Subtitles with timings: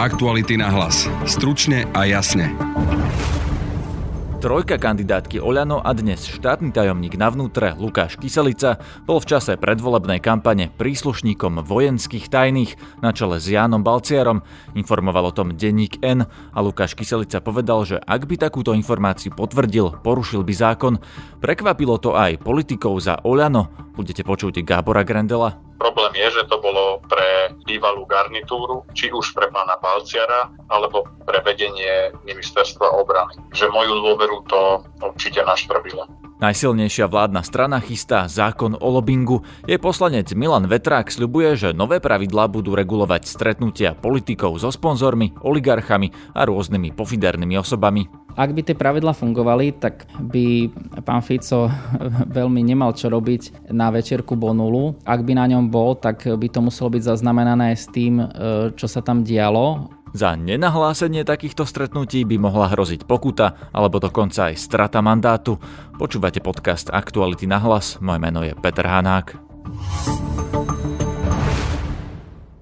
[0.00, 1.04] Aktuality na hlas.
[1.28, 2.56] Stručne a jasne.
[4.40, 10.16] Trojka kandidátky Oľano a dnes štátny tajomník na vnútre Lukáš Kyselica bol v čase predvolebnej
[10.24, 14.40] kampane príslušníkom vojenských tajných na čele s Jánom Balciarom.
[14.72, 20.00] Informoval o tom denník N a Lukáš Kyselica povedal, že ak by takúto informáciu potvrdil,
[20.00, 20.96] porušil by zákon.
[21.44, 23.92] Prekvapilo to aj politikov za Oľano.
[23.92, 25.60] Budete počuť Gábora Grendela.
[25.80, 31.40] Problém je, že to bolo pre bývalú garnitúru, či už pre pána Balciara, alebo pre
[31.40, 33.40] vedenie ministerstva obrany.
[33.56, 36.04] Že moju dôveru to určite naštrbilo.
[36.40, 39.44] Najsilnejšia vládna strana chystá zákon o lobingu.
[39.68, 46.08] Jej poslanec Milan Vetrák sľubuje, že nové pravidlá budú regulovať stretnutia politikov so sponzormi, oligarchami
[46.32, 48.08] a rôznymi pofidernými osobami.
[48.40, 50.72] Ak by tie pravidla fungovali, tak by
[51.04, 51.68] pán Fico
[52.40, 54.96] veľmi nemal čo robiť na večerku Bonulu.
[55.04, 58.26] Ak by na ňom bol, tak by to muselo byť zaznamenané s tým, e,
[58.80, 59.92] čo sa tam dialo.
[60.10, 65.62] Za nenahlásenie takýchto stretnutí by mohla hroziť pokuta alebo dokonca aj strata mandátu.
[66.02, 69.38] Počúvate podcast Aktuality na hlas, moje meno je Peter Hanák.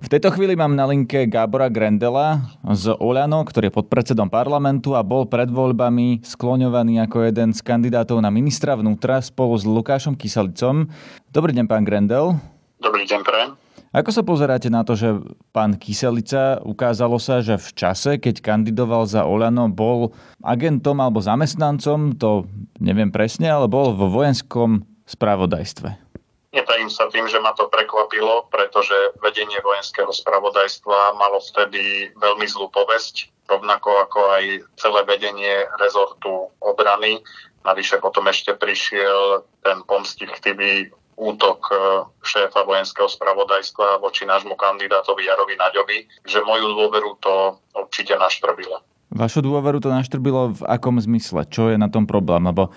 [0.08, 5.04] V tejto chvíli mám na linke Gábora Grendela z Oľano, ktorý je podpredsedom parlamentu a
[5.04, 10.88] bol pred voľbami skloňovaný ako jeden z kandidátov na ministra vnútra spolu s Lukášom Kysalicom.
[11.28, 12.40] Dobrý deň, pán Grendel.
[12.80, 13.67] Dobrý deň, pre.
[13.88, 15.16] Ako sa pozeráte na to, že
[15.48, 20.12] pán Kyselica ukázalo sa, že v čase, keď kandidoval za Oľano, bol
[20.44, 22.44] agentom alebo zamestnancom, to
[22.84, 26.08] neviem presne, ale bol vo vojenskom spravodajstve?
[26.52, 32.68] Netajím sa tým, že ma to prekvapilo, pretože vedenie vojenského spravodajstva malo vtedy veľmi zlú
[32.68, 34.44] povesť, rovnako ako aj
[34.76, 37.24] celé vedenie rezortu obrany.
[37.64, 41.74] Navyše potom ešte prišiel ten pomstichtivý útok e,
[42.22, 48.78] šéfa vojenského spravodajstva voči nášmu kandidátovi Jarovi Naďovi, že moju dôveru to určite naštrbilo.
[49.08, 51.48] Vašu dôveru to naštrbilo v akom zmysle?
[51.48, 52.44] Čo je na tom problém?
[52.44, 52.70] Lebo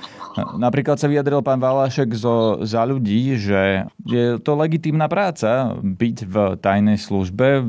[0.56, 6.36] napríklad sa vyjadril pán Valašek zo, za ľudí, že je to legitímna práca byť v
[6.56, 7.68] tajnej službe,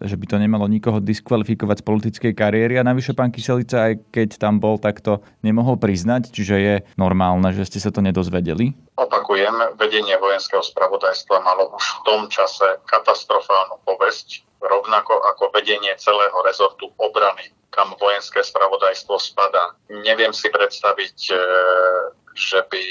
[0.00, 4.28] že by to nemalo nikoho diskvalifikovať z politickej kariéry a navyše pán Kyselica, aj keď
[4.38, 8.74] tam bol, tak to nemohol priznať, čiže je normálne, že ste sa to nedozvedeli?
[8.98, 16.34] Opakujem, vedenie vojenského spravodajstva malo už v tom čase katastrofálnu povesť, rovnako ako vedenie celého
[16.46, 19.74] rezortu obrany kam vojenské spravodajstvo spadá.
[19.90, 21.36] Neviem si predstaviť, e,
[22.34, 22.84] že by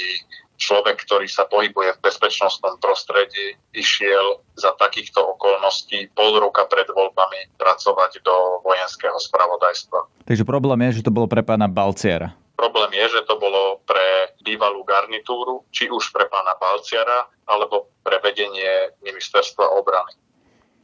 [0.58, 7.60] človek, ktorý sa pohybuje v bezpečnostnom prostredí, išiel za takýchto okolností pol roka pred voľbami
[7.60, 10.24] pracovať do vojenského spravodajstva.
[10.24, 12.32] Takže problém je, že to bolo pre pána Balciera.
[12.54, 18.24] Problém je, že to bolo pre bývalú garnitúru, či už pre pána Balciara, alebo pre
[18.24, 20.16] vedenie ministerstva obrany.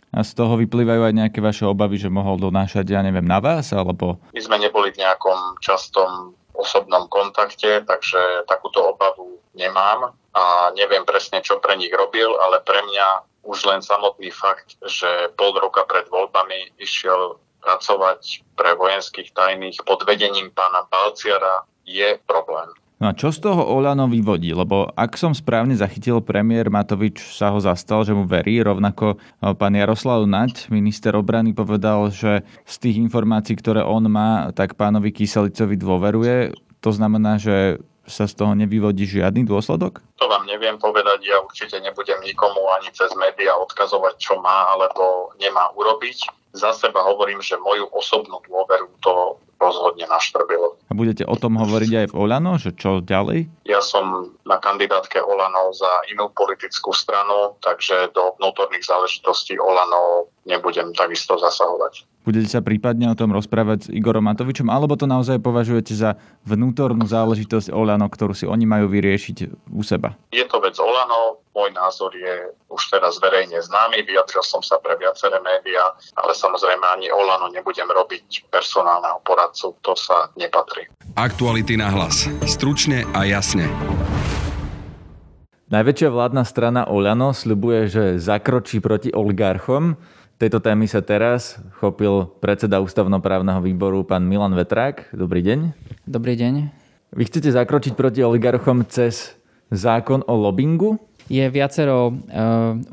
[0.10, 3.70] A z toho vyplývajú aj nejaké vaše obavy, že mohol donášať, ja neviem, na vás?
[3.70, 4.18] Alebo...
[4.34, 11.42] My sme neboli v nejakom častom osobnom kontakte, takže takúto obavu nemám a neviem presne,
[11.42, 13.08] čo pre nich robil, ale pre mňa
[13.48, 20.04] už len samotný fakt, že pol roka pred voľbami išiel pracovať pre vojenských tajných pod
[20.08, 22.72] vedením pána Balciara je problém.
[23.00, 24.52] No a čo z toho Olano vyvodí?
[24.52, 28.60] Lebo ak som správne zachytil, premiér Matovič sa ho zastal, že mu verí.
[28.60, 34.52] Rovnako eh, pán Jaroslav Naď, minister obrany, povedal, že z tých informácií, ktoré on má,
[34.52, 36.52] tak pánovi Kyselicovi dôveruje.
[36.84, 40.02] To znamená, že sa z toho nevyvodí žiadny dôsledok?
[40.20, 41.24] To vám neviem povedať.
[41.24, 46.28] Ja určite nebudem nikomu ani cez médiá odkazovať, čo má alebo nemá urobiť.
[46.58, 50.69] Za seba hovorím, že moju osobnú dôveru to rozhodne naštrbilo.
[51.00, 53.48] Budete o tom hovoriť aj v Olano, že čo ďalej?
[53.64, 60.92] Ja som na kandidátke Olano za inú politickú stranu, takže do vnútorných záležitostí Olano nebudem
[60.92, 62.04] takisto zasahovať.
[62.28, 67.08] Budete sa prípadne o tom rozprávať s Igorom Matovičom, alebo to naozaj považujete za vnútornú
[67.08, 70.20] záležitosť Olano, ktorú si oni majú vyriešiť u seba?
[70.36, 74.96] Je to vec Olano, môj názor je už teraz verejne známy, vyjadril som sa pre
[74.96, 80.88] viaceré médiá, ale samozrejme ani Olano nebudem robiť personálneho poradcu, to sa nepatrí.
[81.20, 82.32] Aktuality na hlas.
[82.48, 83.68] Stručne a jasne.
[85.70, 90.00] Najväčšia vládna strana Oľano sľubuje, že zakročí proti oligarchom.
[90.40, 95.12] Tejto témy sa teraz chopil predseda ústavnoprávneho výboru pán Milan Vetrák.
[95.12, 95.60] Dobrý deň.
[96.08, 96.72] Dobrý deň.
[97.14, 99.38] Vy chcete zakročiť proti oligarchom cez
[99.70, 101.09] zákon o lobbingu?
[101.30, 102.14] Je viacero e,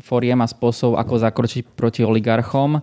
[0.04, 2.78] foriem a spôsob, ako zakročiť proti oligarchom.
[2.78, 2.80] E,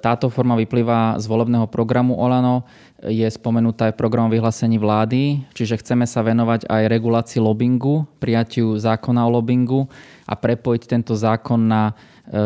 [0.00, 2.64] táto forma vyplýva z volebného programu Olano,
[2.98, 8.74] je spomenutá aj v programom vyhlásení vlády, čiže chceme sa venovať aj regulácii lobbingu, prijatiu
[8.74, 9.86] zákona o lobbingu
[10.26, 11.94] a prepojiť tento zákon na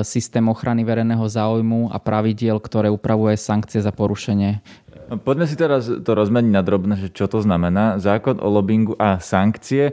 [0.07, 4.63] systém ochrany verejného záujmu a pravidiel, ktoré upravuje sankcie za porušenie.
[5.27, 8.01] Poďme si teraz to rozmeniť na drobné, že čo to znamená.
[8.01, 9.93] Zákon o lobbingu a sankcie.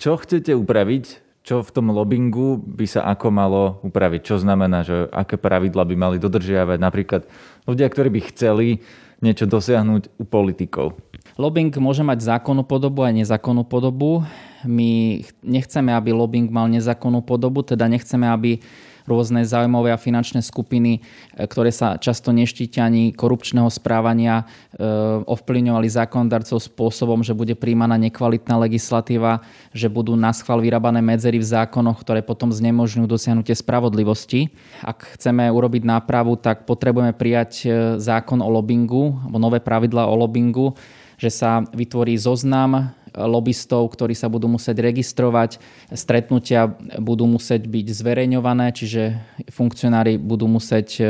[0.00, 1.27] Čo chcete upraviť?
[1.48, 4.20] Čo v tom lobbingu by sa ako malo upraviť?
[4.20, 7.24] Čo znamená, že aké pravidla by mali dodržiavať napríklad
[7.64, 8.84] ľudia, ktorí by chceli
[9.24, 11.00] niečo dosiahnuť u politikov?
[11.40, 14.28] Lobbying môže mať zákonnú podobu a nezákonnú podobu.
[14.60, 18.60] My nechceme, aby lobbying mal nezákonnú podobu, teda nechceme, aby
[19.08, 24.84] rôzne záujmové a finančné skupiny, e, ktoré sa často neštítia ani korupčného správania, e,
[25.24, 29.40] ovplyvňovali zákonodarcov spôsobom, že bude príjmaná nekvalitná legislatíva,
[29.72, 34.52] že budú na schvál vyrábané medzery v zákonoch, ktoré potom znemožňujú dosiahnutie spravodlivosti.
[34.84, 40.14] Ak chceme urobiť nápravu, tak potrebujeme prijať e, zákon o lobbingu, alebo nové pravidlá o
[40.14, 40.76] lobbingu,
[41.18, 45.58] že sa vytvorí zoznam lobbystov, ktorí sa budú musieť registrovať.
[45.90, 46.70] Stretnutia
[47.00, 49.18] budú musieť byť zverejňované, čiže
[49.50, 51.04] funkcionári budú musieť e,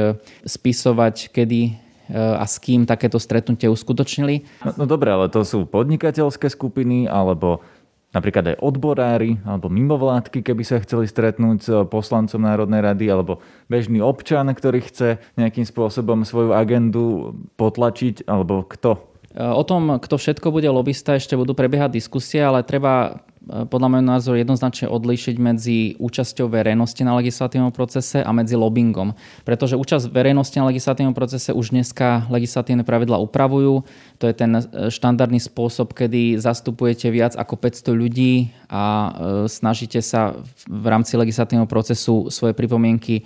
[0.47, 1.73] spisovať, kedy e,
[2.17, 4.47] a s kým takéto stretnutie uskutočnili.
[4.65, 7.61] No, no dobre, ale to sú podnikateľské skupiny alebo
[8.09, 14.01] napríklad aj odborári alebo mimovládky, keby sa chceli stretnúť s poslancom Národnej rady alebo bežný
[14.01, 19.18] občan, ktorý chce nejakým spôsobom svoju agendu potlačiť alebo kto?
[19.39, 24.07] O tom, kto všetko bude lobista, ešte budú prebiehať diskusie, ale treba e, podľa môjho
[24.11, 29.15] názoru jednoznačne odlíšiť medzi účasťou verejnosti na legislatívnom procese a medzi lobbyingom.
[29.47, 33.87] Pretože účasť verejnosti na legislatívnom procese už dneska legislatívne pravidla upravujú.
[34.19, 39.11] To je ten e, štandardný spôsob, kedy zastupujete viac ako 500 ľudí a e,
[39.47, 40.35] snažíte sa
[40.67, 43.23] v rámci legislatívneho procesu svoje pripomienky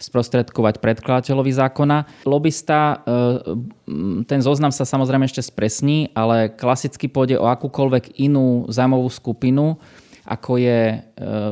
[0.00, 2.24] sprostredkovať predkladateľovi zákona.
[2.24, 9.12] Lobista, e, ten zoznam sa samozrejme ešte spresní, ale klasicky pôjde o akúkoľvek inú zájmovú
[9.12, 9.76] skupinu,
[10.30, 10.98] ako je e,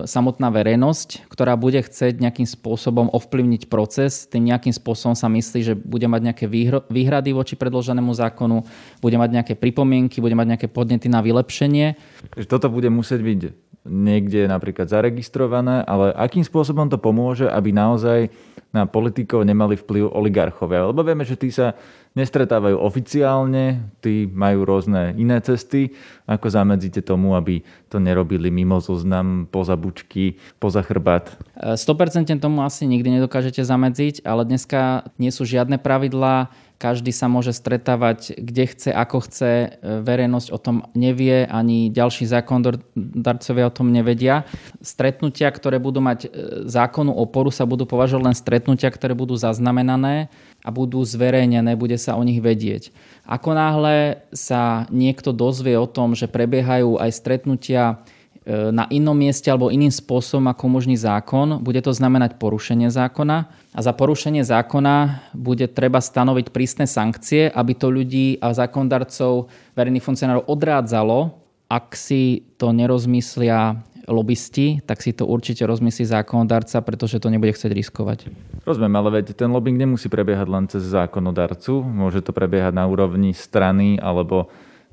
[0.06, 4.30] samotná verejnosť, ktorá bude chcieť nejakým spôsobom ovplyvniť proces.
[4.30, 6.44] Tým nejakým spôsobom sa myslí, že bude mať nejaké
[6.86, 8.62] výhrady voči predloženému zákonu,
[9.02, 11.98] bude mať nejaké pripomienky, bude mať nejaké podnety na vylepšenie.
[12.46, 18.32] Toto bude musieť byť niekde napríklad zaregistrované, ale akým spôsobom to pomôže, aby naozaj
[18.69, 20.90] na politikov nemali vplyv oligarchovia.
[20.92, 21.72] Lebo vieme, že tí sa
[22.19, 25.94] nestretávajú oficiálne, tí majú rôzne iné cesty.
[26.26, 31.38] Ako zamedzíte tomu, aby to nerobili mimo zoznam, poza bučky, poza chrbát?
[31.55, 37.50] 100% tomu asi nikdy nedokážete zamedziť, ale dneska nie sú žiadne pravidlá, každý sa môže
[37.50, 39.50] stretávať, kde chce, ako chce.
[39.67, 39.69] E,
[39.99, 44.47] verejnosť o tom nevie, ani ďalší zákonodarcovia o tom nevedia.
[44.79, 50.31] Stretnutia, ktoré budú mať e, zákonnú oporu, sa budú považovať len stretnutia, ktoré budú zaznamenané
[50.69, 52.93] a budú zverejnené, bude sa o nich vedieť.
[53.25, 58.05] Ako náhle sa niekto dozvie o tom, že prebiehajú aj stretnutia
[58.49, 63.44] E, na inom mieste alebo iným spôsobom, ako umožní zákon, bude to znamenať porušenie zákona
[63.76, 70.00] a za porušenie zákona bude treba stanoviť prísne sankcie, aby to ľudí a zákondarcov, verejných
[70.00, 71.37] funkcionárov odrádzalo,
[71.69, 77.72] ak si to nerozmyslia lobbysti, tak si to určite rozmyslí zákonodarca, pretože to nebude chcieť
[77.72, 78.19] riskovať.
[78.64, 83.37] Rozumiem, ale veď ten lobbying nemusí prebiehať len cez zákonodarcu, môže to prebiehať na úrovni
[83.37, 84.49] strany alebo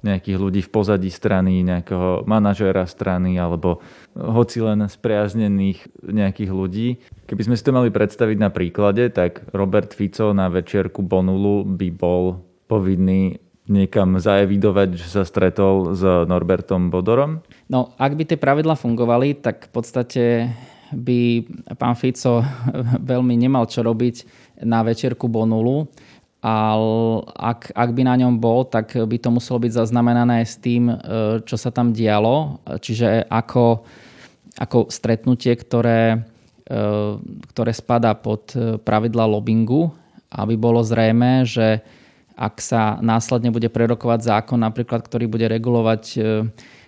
[0.06, 3.82] nejakých ľudí v pozadí strany, nejakého manažéra strany alebo
[4.14, 6.88] hoci len spriaznených nejakých ľudí.
[7.26, 11.90] Keby sme si to mali predstaviť na príklade, tak Robert Fico na večierku Bonulu by
[11.90, 17.42] bol povinný niekam zaevidovať, že sa stretol s Norbertom Bodorom?
[17.70, 20.24] No, ak by tie pravidla fungovali, tak v podstate
[20.94, 21.46] by
[21.76, 22.46] pán Fico
[23.12, 24.26] veľmi nemal čo robiť
[24.62, 25.90] na večierku Bonulu
[26.46, 30.94] ale ak, ak by na ňom bol, tak by to muselo byť zaznamenané s tým,
[30.94, 30.96] e,
[31.42, 33.82] čo sa tam dialo, čiže ako,
[34.54, 36.22] ako stretnutie, ktoré,
[36.70, 36.78] e,
[37.50, 39.90] ktoré spadá pod e, pravidla lobbingu,
[40.30, 41.82] aby bolo zrejme, že
[42.36, 46.20] ak sa následne bude prerokovať zákon, napríklad, ktorý bude regulovať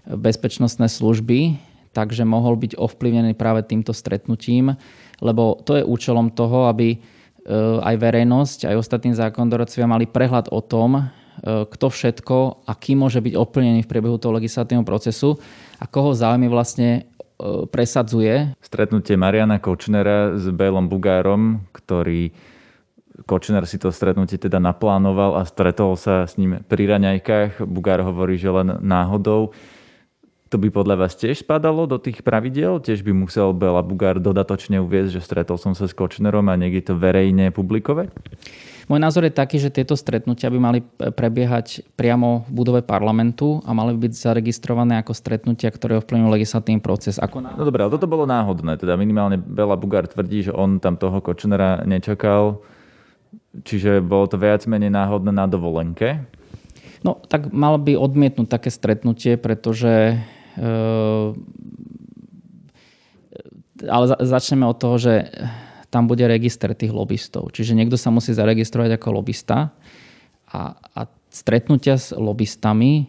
[0.07, 1.59] bezpečnostné služby,
[1.95, 4.75] takže mohol byť ovplyvnený práve týmto stretnutím,
[5.23, 6.99] lebo to je účelom toho, aby
[7.79, 11.03] aj verejnosť, aj ostatní zákonodorcovia mali prehľad o tom, e,
[11.63, 15.39] kto všetko a kým môže byť oplnený v priebehu toho legislatívneho procesu
[15.79, 17.07] a koho záujmy vlastne
[17.39, 18.51] e, presadzuje.
[18.59, 22.35] Stretnutie Mariana Kočnera s Bélom Bugárom, ktorý
[23.25, 27.65] Kočner si to stretnutie teda naplánoval a stretol sa s ním pri raňajkách.
[27.65, 29.55] Bugár hovorí, že len náhodou.
[30.47, 32.79] To by podľa vás tiež spadalo do tých pravidel?
[32.79, 36.87] Tiež by musel Bela Bugár dodatočne uviezť, že stretol som sa s Kočnerom a niekde
[36.87, 38.15] to verejne publikovať?
[38.87, 43.75] Môj názor je taký, že tieto stretnutia by mali prebiehať priamo v budove parlamentu a
[43.75, 47.19] mali by byť zaregistrované ako stretnutia, ktoré ovplyvňujú legislatívny proces.
[47.19, 48.79] Ako No dobré, ale toto bolo náhodné.
[48.79, 52.63] Teda minimálne Bela Bugár tvrdí, že on tam toho Kočnera nečakal.
[53.57, 56.21] Čiže bolo to viac menej náhodné na dovolenke.
[57.01, 60.17] No tak mal by odmietnúť také stretnutie, pretože
[60.57, 60.63] e,
[63.85, 65.13] ale začneme od toho, že
[65.93, 67.53] tam bude register tých lobbystov.
[67.53, 69.71] Čiže niekto sa musí zaregistrovať ako lobbysta
[70.51, 73.05] a, a stretnutia s lobbystami e,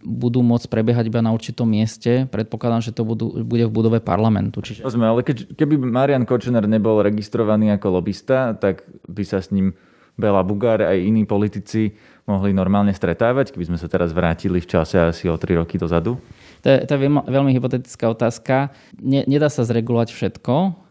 [0.00, 2.24] budú môcť prebiehať iba na určitom mieste.
[2.32, 4.64] Predpokladám, že to budú, bude v budove parlamentu.
[4.64, 4.88] Čiže...
[4.88, 9.76] Rozumiem, ale keď, keby Marian Kočner nebol registrovaný ako lobbysta, tak by sa s ním
[10.18, 11.94] Bela Bugár aj iní politici
[12.26, 16.18] mohli normálne stretávať, keby sme sa teraz vrátili v čase asi o 3 roky dozadu?
[16.64, 18.74] To je, to je veľmi hypotetická otázka.
[18.98, 20.87] Ne, nedá sa zregulovať všetko.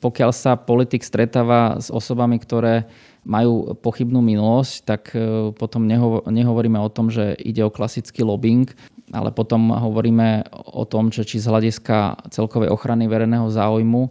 [0.00, 2.88] Pokiaľ sa politik stretáva s osobami, ktoré
[3.28, 5.84] majú pochybnú minulosť, tak e, potom
[6.24, 8.72] nehovoríme o tom, že ide o klasický lobbying,
[9.12, 14.08] ale potom hovoríme o tom, že či z hľadiska celkovej ochrany verejného záujmu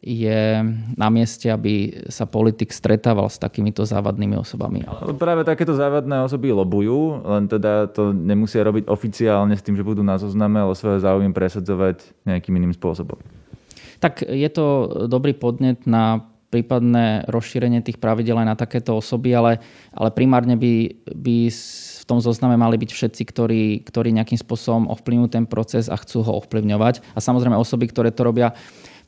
[0.00, 0.64] je
[0.96, 4.80] na mieste, aby sa politik stretával s takýmito závadnými osobami.
[4.88, 5.12] Ale...
[5.12, 10.00] Práve takéto závadné osoby lobujú, len teda to nemusia robiť oficiálne s tým, že budú
[10.00, 13.20] na zozname, ale svoje záujmy presadzovať nejakým iným spôsobom.
[14.00, 14.64] Tak je to
[15.06, 19.62] dobrý podnet na prípadné rozšírenie tých pravidel aj na takéto osoby, ale,
[19.94, 25.30] ale primárne by, by v tom zozname mali byť všetci, ktorí, ktorí nejakým spôsobom ovplyvňujú
[25.30, 27.06] ten proces a chcú ho ovplyvňovať.
[27.14, 28.50] A samozrejme osoby, ktoré to robia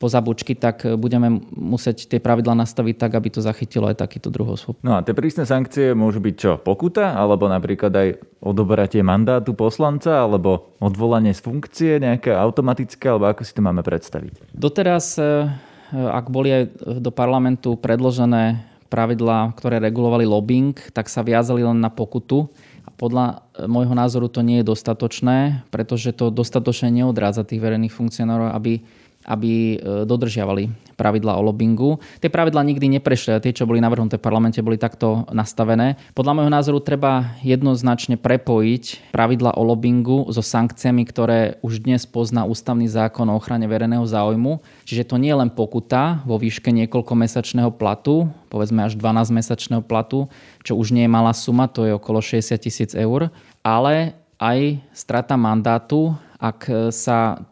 [0.02, 4.74] pozabučky, tak budeme musieť tie pravidla nastaviť tak, aby to zachytilo aj takýto druh osôb.
[4.82, 6.52] No a tie prísne sankcie môžu byť čo?
[6.58, 7.14] Pokuta?
[7.14, 8.08] Alebo napríklad aj
[8.42, 10.26] odobratie mandátu poslanca?
[10.26, 13.06] Alebo odvolanie z funkcie nejaké automatické?
[13.06, 14.50] Alebo ako si to máme predstaviť?
[14.50, 15.46] Doteraz, e,
[15.94, 16.64] ak boli aj
[16.98, 22.52] do parlamentu predložené pravidlá, ktoré regulovali lobbying, tak sa viazali len na pokutu.
[22.84, 28.52] A podľa môjho názoru to nie je dostatočné, pretože to dostatočne neodrádza tých verejných funkcionárov,
[28.52, 28.84] aby
[29.26, 31.98] aby e, dodržiavali pravidla o lobbingu.
[32.22, 35.98] Tie pravidla nikdy neprešli tie, čo boli navrhnuté v parlamente, boli takto nastavené.
[36.14, 42.46] Podľa môjho názoru treba jednoznačne prepojiť pravidla o lobbingu so sankciami, ktoré už dnes pozná
[42.46, 44.62] ústavný zákon o ochrane verejného záujmu.
[44.86, 50.30] Čiže to nie je len pokuta vo výške niekoľkomesačného platu, povedzme až 12-mesačného platu,
[50.62, 53.32] čo už nie je malá suma, to je okolo 60 tisíc eur,
[53.64, 57.46] ale aj strata mandátu, ak sa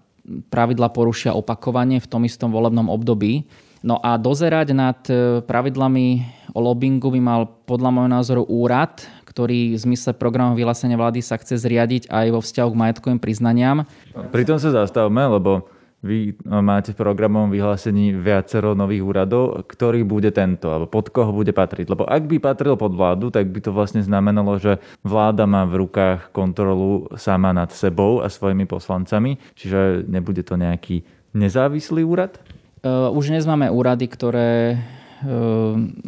[0.51, 3.45] pravidla porušia opakovane v tom istom volebnom období.
[3.81, 6.21] No a dozerať nad e, pravidlami
[6.53, 11.41] o lobbingu by mal podľa môjho názoru úrad, ktorý v zmysle programu vyhlásenia vlády sa
[11.41, 13.89] chce zriadiť aj vo vzťahu k majetkovým priznaniam.
[14.13, 15.65] Pritom sa zastavme, lebo
[16.01, 21.53] vy máte v programovom vyhlásení viacero nových úradov, ktorý bude tento, alebo pod koho bude
[21.53, 21.93] patriť.
[21.93, 25.85] Lebo ak by patril pod vládu, tak by to vlastne znamenalo, že vláda má v
[25.85, 31.05] rukách kontrolu sama nad sebou a svojimi poslancami, čiže nebude to nejaký
[31.37, 32.41] nezávislý úrad?
[32.81, 34.81] Uh, už dnes máme úrady, ktoré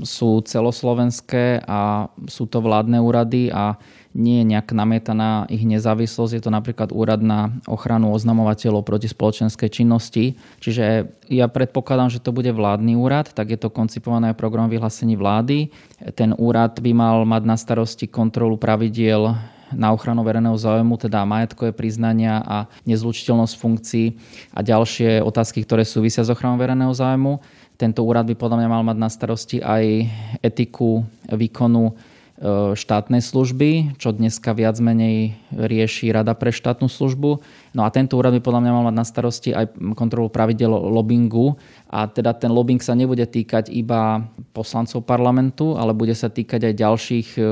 [0.03, 3.77] sú celoslovenské a sú to vládne úrady a
[4.13, 6.37] nie je nejak namietaná ich nezávislosť.
[6.37, 10.37] Je to napríklad úrad na ochranu oznamovateľov proti spoločenskej činnosti.
[10.61, 15.73] Čiže ja predpokladám, že to bude vládny úrad, tak je to koncipované program vyhlásení vlády.
[16.13, 19.33] Ten úrad by mal mať na starosti kontrolu pravidiel
[19.73, 24.07] na ochranu verejného záujmu, teda majetkové priznania a nezlučiteľnosť funkcií
[24.53, 27.41] a ďalšie otázky, ktoré súvisia s ochranou verejného záujmu.
[27.81, 30.07] Tento úrad by podľa mňa mal mať na starosti aj
[30.45, 31.97] etiku výkonu
[32.43, 37.39] E, štátnej služby, čo dneska viac menej rieši Rada pre štátnu službu.
[37.73, 41.57] No a tento úrad by podľa mňa mal mať na starosti aj kontrolu pravidel lobbingu
[41.89, 46.75] a teda ten lobbying sa nebude týkať iba poslancov parlamentu, ale bude sa týkať aj
[46.77, 47.43] ďalších, e,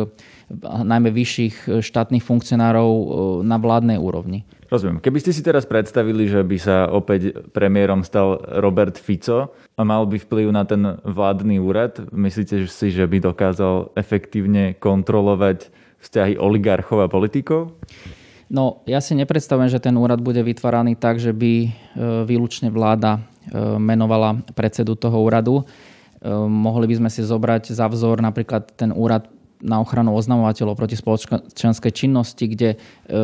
[0.85, 3.07] najmä vyšších štátnych funkcionárov e,
[3.49, 4.45] na vládnej úrovni.
[4.71, 5.03] Rozumiem.
[5.03, 10.07] Keby ste si teraz predstavili, že by sa opäť premiérom stal Robert Fico a mal
[10.07, 15.75] by vplyv na ten vládny úrad, myslíte si, že by dokázal efektívne kontrolovať
[16.07, 17.75] vzťahy oligarchov a politikov?
[18.51, 21.69] No, ja si nepredstavujem, že ten úrad bude vytváraný tak, že by e,
[22.27, 23.21] výlučne vláda e,
[23.79, 25.63] menovala predsedu toho úradu.
[25.63, 25.65] E,
[26.51, 29.31] mohli by sme si zobrať za vzor napríklad ten úrad
[29.61, 32.77] na ochranu oznamovateľov proti spoločenskej činnosti, kde e,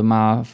[0.05, 0.45] má e,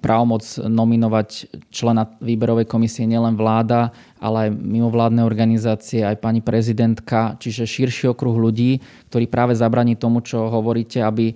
[0.00, 1.28] právomoc nominovať
[1.68, 8.34] člena výberovej komisie nielen vláda, ale aj mimovládne organizácie, aj pani prezidentka, čiže širší okruh
[8.34, 8.80] ľudí,
[9.12, 11.34] ktorí práve zabraní tomu, čo hovoríte, aby e,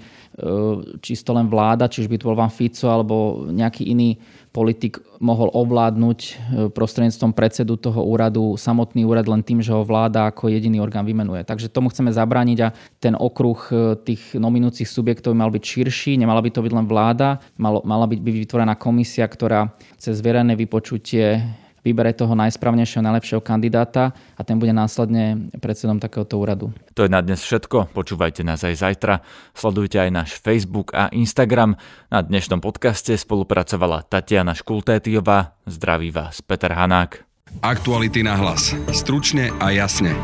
[1.05, 4.17] čisto len vláda, čiže by to bol vám Fico alebo nejaký iný
[4.53, 6.33] politik mohol ovládnuť e,
[6.69, 11.43] prostredníctvom predsedu toho úradu samotný úrad len tým, že ho vláda ako jediný orgán vymenuje.
[11.49, 16.45] Takže tomu chceme zabrániť a ten okruh e, tých nominujúcich subjektov mal byť širší, nemala
[16.45, 21.41] by to byť len vláda, mala byť vytvorená komisia, ktorá cez verejné vypočutie
[21.83, 26.71] vybere toho najsprávnejšieho, najlepšieho kandidáta a ten bude následne predsedom takéhoto úradu.
[26.95, 27.91] To je na dnes všetko.
[27.93, 29.21] Počúvajte nás aj zajtra.
[29.53, 31.77] Sledujte aj náš Facebook a Instagram.
[32.09, 35.59] Na dnešnom podcaste spolupracovala Tatiana Škultétiová.
[35.67, 37.27] Zdraví vás Peter Hanák.
[37.61, 38.73] Aktuality na hlas.
[38.89, 40.17] Stručne a jasne.